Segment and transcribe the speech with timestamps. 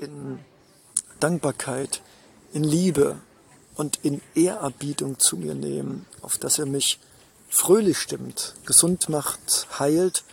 [0.00, 0.38] in
[1.20, 2.02] Dankbarkeit,
[2.52, 3.20] in Liebe
[3.76, 6.98] und in Ehrerbietung zu mir nehmen, auf dass er mich
[7.48, 10.24] fröhlich stimmt, gesund macht, heilt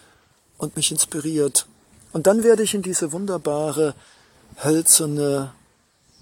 [0.57, 1.67] und mich inspiriert.
[2.13, 3.93] Und dann werde ich in diese wunderbare,
[4.63, 5.53] hölzerne,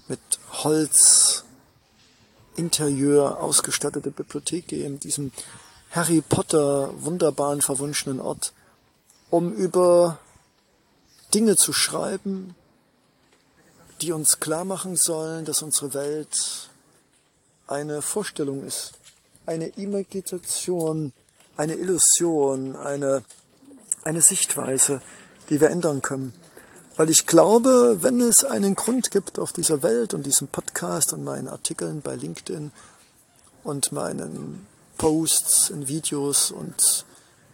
[0.08, 0.20] mit
[0.52, 1.44] Holz
[2.56, 5.32] Interieur ausgestattete Bibliothek gehen, diesem
[5.90, 8.52] Harry Potter wunderbaren verwunschenen Ort,
[9.30, 10.18] um über
[11.32, 12.54] Dinge zu schreiben,
[14.00, 16.68] die uns klar machen sollen, dass unsere Welt
[17.66, 18.92] eine Vorstellung ist,
[19.46, 21.12] eine Imagination,
[21.56, 23.22] eine Illusion, eine,
[24.04, 25.00] eine Sichtweise,
[25.48, 26.32] die wir ändern können.
[26.96, 31.24] Weil ich glaube, wenn es einen Grund gibt auf dieser Welt und diesem Podcast und
[31.24, 32.72] meinen Artikeln bei LinkedIn
[33.64, 34.66] und meinen
[34.98, 37.04] Posts, in Videos und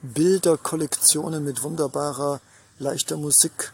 [0.03, 2.41] Bilderkollektionen mit wunderbarer,
[2.79, 3.73] leichter Musik,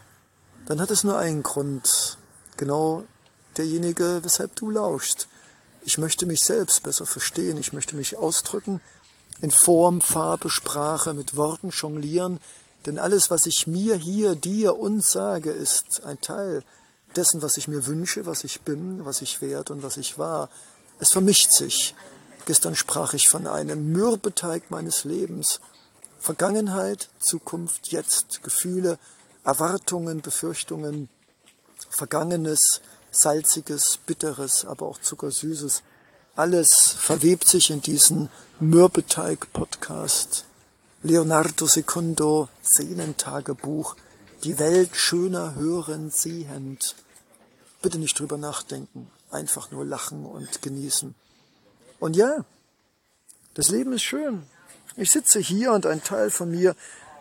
[0.65, 2.17] dann hat es nur einen Grund.
[2.57, 3.03] Genau
[3.57, 5.27] derjenige, weshalb du lauschst.
[5.83, 8.81] Ich möchte mich selbst besser verstehen, ich möchte mich ausdrücken,
[9.41, 12.39] in Form, Farbe, Sprache, mit Worten jonglieren,
[12.85, 16.63] denn alles, was ich mir, hier, dir, uns sage, ist ein Teil
[17.15, 20.49] dessen, was ich mir wünsche, was ich bin, was ich werde und was ich war.
[20.99, 21.95] Es vermischt sich.
[22.49, 25.59] Gestern sprach ich von einem Mürbeteig meines Lebens.
[26.19, 28.97] Vergangenheit, Zukunft, Jetzt, Gefühle,
[29.43, 31.09] Erwartungen, Befürchtungen,
[31.91, 35.83] Vergangenes, Salziges, Bitteres, aber auch Zuckersüßes.
[36.35, 38.29] Alles verwebt sich in diesen
[38.59, 40.45] Mürbeteig-Podcast.
[41.03, 43.95] Leonardo Secundo, Seelentagebuch,
[44.43, 46.95] die Welt schöner hören, sehend.
[47.83, 51.13] Bitte nicht drüber nachdenken, einfach nur lachen und genießen.
[51.99, 52.45] Und ja,
[53.53, 54.43] das Leben ist schön.
[54.95, 56.75] Ich sitze hier und ein Teil von mir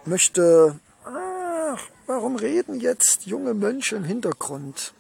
[0.04, 4.94] möchte, ach, warum reden jetzt junge Mönche im Hintergrund?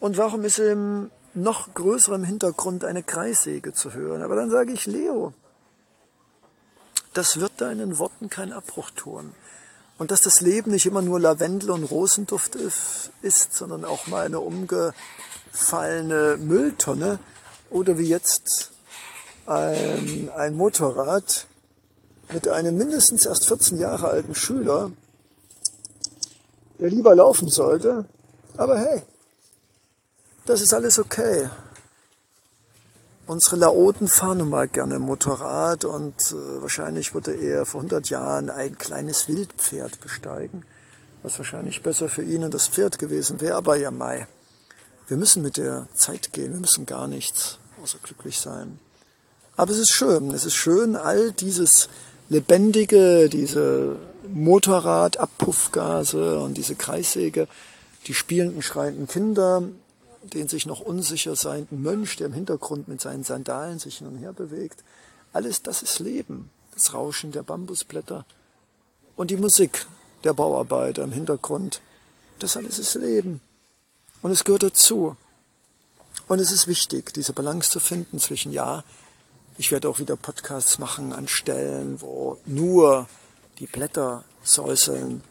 [0.00, 4.22] Und warum ist im noch größeren Hintergrund eine Kreissäge zu hören?
[4.22, 5.32] Aber dann sage ich, Leo,
[7.14, 9.34] das wird deinen Worten keinen Abbruch tun.
[9.98, 14.40] Und dass das Leben nicht immer nur Lavendel und Rosenduft ist, sondern auch mal eine
[14.40, 17.18] umgefallene Mülltonne,
[17.72, 18.70] oder wie jetzt
[19.46, 21.46] ein, ein Motorrad
[22.32, 24.92] mit einem mindestens erst 14 Jahre alten Schüler,
[26.78, 28.06] der lieber laufen sollte.
[28.56, 29.02] Aber hey,
[30.46, 31.48] das ist alles okay.
[33.26, 38.50] Unsere Laoten fahren nun mal gerne Motorrad und äh, wahrscheinlich würde er vor 100 Jahren
[38.50, 40.64] ein kleines Wildpferd besteigen,
[41.22, 43.54] was wahrscheinlich besser für ihn und das Pferd gewesen wäre.
[43.54, 44.26] Aber ja, Mai,
[45.06, 47.98] wir müssen mit der Zeit gehen, wir müssen gar nichts außer
[48.30, 48.78] sein.
[49.56, 51.88] Aber es ist schön, es ist schön, all dieses
[52.28, 53.96] Lebendige, diese
[54.32, 57.48] Motorrad, Abpuffgase und diese Kreissäge
[58.06, 59.62] die spielenden, schreienden Kinder,
[60.22, 64.16] den sich noch unsicher seienden Mönch, der im Hintergrund mit seinen Sandalen sich hin und
[64.16, 64.82] her bewegt.
[65.32, 68.24] Alles das ist Leben, das Rauschen der Bambusblätter
[69.16, 69.86] und die Musik
[70.24, 71.80] der Bauarbeiter im Hintergrund.
[72.38, 73.40] Das alles ist Leben.
[74.20, 75.16] Und es gehört dazu.
[76.32, 78.84] Und es ist wichtig, diese Balance zu finden zwischen, ja,
[79.58, 83.06] ich werde auch wieder Podcasts machen an Stellen, wo nur
[83.58, 85.22] die Blätter säuseln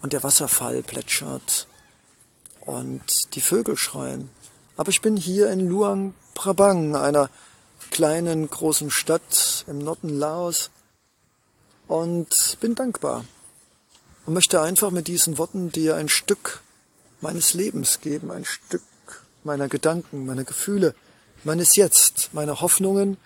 [0.00, 1.66] und der Wasserfall plätschert
[2.62, 3.02] und
[3.34, 4.30] die Vögel schreien.
[4.78, 7.28] Aber ich bin hier in Luang Prabang, einer
[7.90, 10.70] kleinen großen Stadt im Norden Laos
[11.88, 13.26] und bin dankbar
[14.24, 16.62] und möchte einfach mit diesen Worten dir ein Stück
[17.20, 18.80] meines Lebens geben, ein Stück
[19.44, 20.94] meiner Gedanken, meiner Gefühle,
[21.44, 23.16] meines Jetzt, meiner Hoffnungen,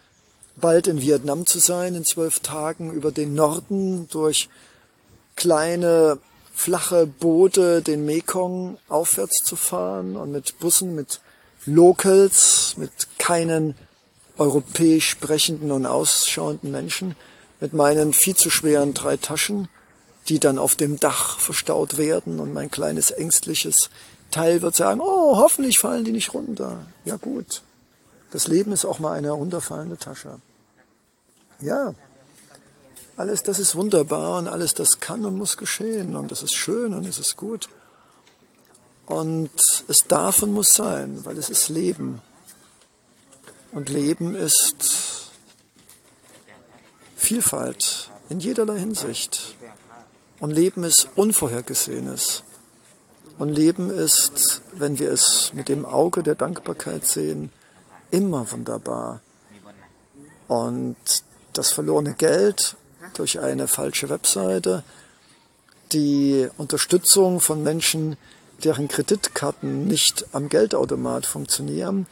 [0.56, 4.48] bald in Vietnam zu sein, in zwölf Tagen über den Norden durch
[5.34, 6.18] kleine
[6.54, 11.20] flache Boote den Mekong aufwärts zu fahren und mit Bussen, mit
[11.66, 13.74] Locals, mit keinen
[14.38, 17.14] europäisch sprechenden und ausschauenden Menschen,
[17.60, 19.68] mit meinen viel zu schweren drei Taschen,
[20.28, 23.90] die dann auf dem Dach verstaut werden und mein kleines ängstliches
[24.30, 26.86] Teil wird sagen, oh, hoffentlich fallen die nicht runter.
[27.04, 27.62] Ja gut,
[28.32, 30.40] das Leben ist auch mal eine runterfallende Tasche.
[31.60, 31.94] Ja,
[33.16, 36.92] alles das ist wunderbar und alles das kann und muss geschehen und es ist schön
[36.92, 37.68] und es ist gut.
[39.06, 39.50] Und
[39.88, 42.20] es darf und muss sein, weil es ist Leben.
[43.72, 45.30] Und Leben ist
[47.16, 49.56] Vielfalt in jederlei Hinsicht.
[50.40, 52.42] Und Leben ist Unvorhergesehenes.
[53.38, 57.50] Und Leben ist, wenn wir es mit dem Auge der Dankbarkeit sehen,
[58.10, 59.20] immer wunderbar.
[60.48, 60.96] Und
[61.52, 62.76] das verlorene Geld
[63.14, 64.84] durch eine falsche Webseite,
[65.92, 68.16] die Unterstützung von Menschen,
[68.64, 72.06] deren Kreditkarten nicht am Geldautomat funktionieren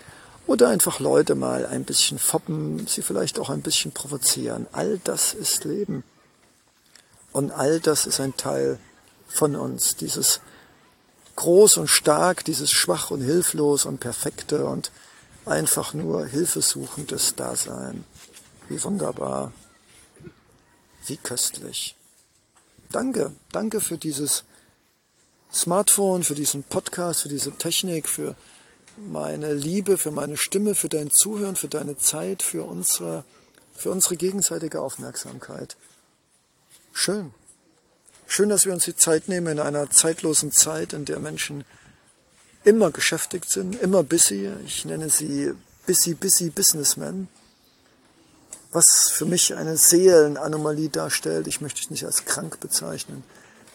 [0.46, 4.66] oder einfach Leute mal ein bisschen foppen, sie vielleicht auch ein bisschen provozieren.
[4.72, 6.04] All das ist Leben.
[7.32, 8.78] Und all das ist ein Teil
[9.26, 9.96] von uns.
[9.96, 10.40] Dieses
[11.36, 14.90] groß und stark, dieses schwach und hilflos und perfekte und
[15.44, 18.04] einfach nur hilfesuchendes Dasein.
[18.68, 19.52] Wie wunderbar.
[21.06, 21.96] Wie köstlich.
[22.90, 24.44] Danke, danke für dieses
[25.52, 28.36] Smartphone, für diesen Podcast, für diese Technik, für
[28.96, 33.24] meine Liebe, für meine Stimme, für dein Zuhören, für deine Zeit, für unsere,
[33.76, 35.76] für unsere gegenseitige Aufmerksamkeit.
[36.92, 37.34] Schön.
[38.26, 41.64] Schön, dass wir uns die Zeit nehmen in einer zeitlosen Zeit, in der Menschen
[42.64, 44.50] immer beschäftigt sind, immer busy.
[44.64, 45.52] Ich nenne sie
[45.86, 47.28] busy, busy Businessmen
[48.74, 51.46] was für mich eine Seelenanomalie darstellt.
[51.46, 53.22] Ich möchte es nicht als krank bezeichnen.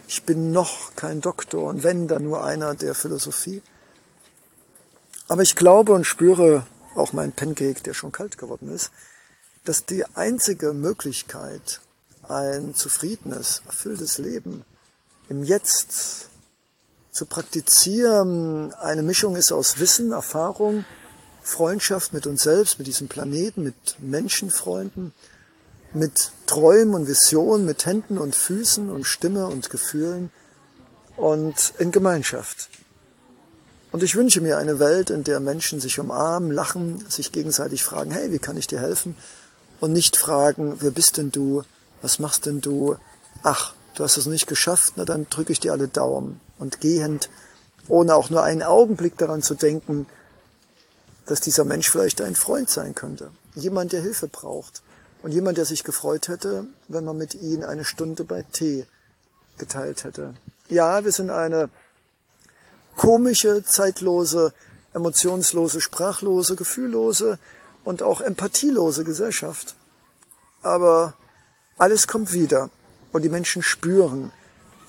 [0.07, 3.61] Ich bin noch kein Doktor und wenn, dann nur einer der Philosophie.
[5.29, 8.91] Aber ich glaube und spüre, auch mein Pancake, der schon kalt geworden ist,
[9.63, 11.79] dass die einzige Möglichkeit,
[12.29, 14.63] ein zufriedenes, erfülltes Leben
[15.29, 16.29] im Jetzt
[17.11, 20.85] zu praktizieren, eine Mischung ist aus Wissen, Erfahrung,
[21.41, 25.13] Freundschaft mit uns selbst, mit diesem Planeten, mit Menschenfreunden,
[25.93, 30.31] mit Träumen und Visionen, mit Händen und Füßen und Stimme und Gefühlen
[31.17, 32.69] und in Gemeinschaft.
[33.91, 38.11] Und ich wünsche mir eine Welt, in der Menschen sich umarmen, lachen, sich gegenseitig fragen,
[38.11, 39.15] hey, wie kann ich dir helfen?
[39.79, 41.63] Und nicht fragen, wer bist denn du?
[42.01, 42.97] Was machst denn du?
[43.43, 46.39] Ach, du hast es nicht geschafft, na dann drücke ich dir alle Daumen.
[46.57, 47.29] Und gehend,
[47.87, 50.07] ohne auch nur einen Augenblick daran zu denken,
[51.25, 53.31] dass dieser Mensch vielleicht ein Freund sein könnte.
[53.55, 54.81] Jemand, der Hilfe braucht.
[55.21, 58.85] Und jemand, der sich gefreut hätte, wenn man mit ihm eine Stunde bei Tee
[59.57, 60.33] geteilt hätte.
[60.69, 61.69] Ja, wir sind eine
[62.95, 64.53] komische, zeitlose,
[64.93, 67.37] emotionslose, sprachlose, gefühllose
[67.83, 69.75] und auch empathielose Gesellschaft.
[70.61, 71.13] Aber
[71.79, 72.69] alles kommt wieder
[73.11, 74.31] und die Menschen spüren,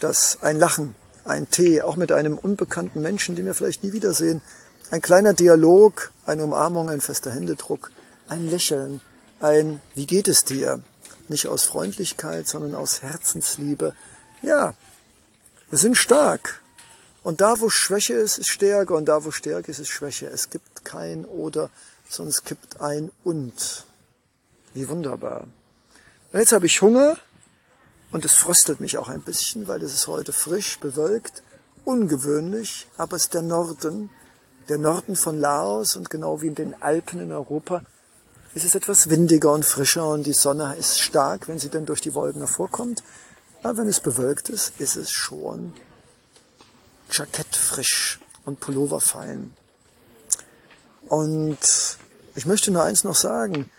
[0.00, 0.94] dass ein Lachen,
[1.24, 4.42] ein Tee, auch mit einem unbekannten Menschen, den wir vielleicht nie wiedersehen,
[4.90, 7.92] ein kleiner Dialog, eine Umarmung, ein fester Händedruck,
[8.28, 9.00] ein Lächeln,
[9.40, 10.82] ein Wie geht es dir?
[11.28, 13.94] Nicht aus Freundlichkeit, sondern aus Herzensliebe.
[14.42, 14.74] Ja,
[15.70, 16.60] wir sind stark.
[17.22, 18.94] Und da, wo Schwäche ist, ist Stärke.
[18.94, 20.26] Und da, wo Stärke ist, ist Schwäche.
[20.26, 21.70] Es gibt kein Oder,
[22.08, 23.86] sondern es gibt ein Und.
[24.74, 25.46] Wie wunderbar.
[26.32, 27.16] Und jetzt habe ich Hunger
[28.12, 31.42] und es fröstelt mich auch ein bisschen, weil es ist heute frisch, bewölkt,
[31.84, 34.10] ungewöhnlich, aber es ist der Norden
[34.70, 37.82] der Norden von Laos und genau wie in den Alpen in Europa
[38.54, 42.00] ist es etwas windiger und frischer und die Sonne ist stark, wenn sie dann durch
[42.00, 43.02] die Wolken hervorkommt.
[43.62, 45.72] Aber wenn es bewölkt ist, ist es schon
[47.10, 49.52] Jackett frisch und Pullover fein.
[51.08, 51.58] Und
[52.34, 53.70] ich möchte nur eins noch sagen.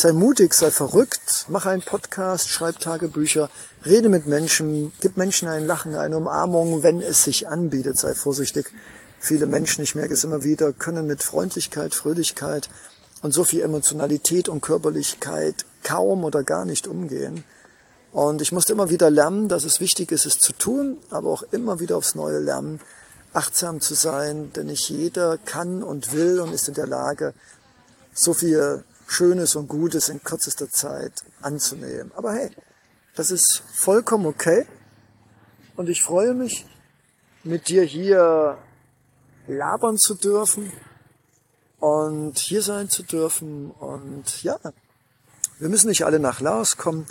[0.00, 3.50] Sei mutig, sei verrückt, mach einen Podcast, schreib Tagebücher,
[3.84, 8.70] rede mit Menschen, gib Menschen ein Lachen, eine Umarmung, wenn es sich anbietet, sei vorsichtig.
[9.18, 12.70] Viele Menschen, ich merke es immer wieder, können mit Freundlichkeit, Fröhlichkeit
[13.22, 17.42] und so viel Emotionalität und Körperlichkeit kaum oder gar nicht umgehen.
[18.12, 21.42] Und ich musste immer wieder lernen, dass es wichtig ist, es zu tun, aber auch
[21.50, 22.78] immer wieder aufs Neue lernen,
[23.32, 27.34] achtsam zu sein, denn nicht jeder kann und will und ist in der Lage,
[28.14, 32.12] so viel Schönes und Gutes in kürzester Zeit anzunehmen.
[32.14, 32.50] Aber hey,
[33.16, 34.66] das ist vollkommen okay.
[35.76, 36.66] Und ich freue mich,
[37.42, 38.58] mit dir hier
[39.46, 40.70] labern zu dürfen
[41.80, 43.70] und hier sein zu dürfen.
[43.70, 44.58] Und ja,
[45.58, 47.06] wir müssen nicht alle nach Laos kommen,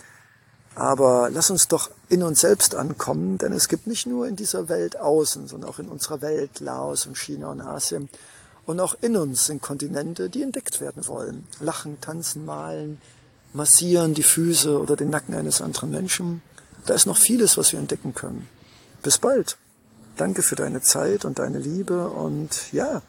[0.76, 4.70] aber lass uns doch in uns selbst ankommen, denn es gibt nicht nur in dieser
[4.70, 8.10] Welt außen, sondern auch in unserer Welt, Laos und China und Asien,
[8.68, 11.48] und auch in uns sind Kontinente, die entdeckt werden wollen.
[11.62, 13.02] Lachen, tanzen, malen,
[13.54, 16.42] massieren die Füße oder den Nacken eines anderen Menschen.
[16.86, 18.48] Da ist noch vieles, was wir entdecken können.
[19.02, 19.58] Bis bald.
[20.18, 23.02] Danke für deine Zeit und deine Liebe und ja,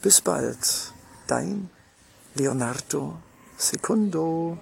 [0.00, 0.92] bis bald.
[1.26, 1.68] Dein
[2.34, 3.16] Leonardo
[3.58, 4.58] Secundo.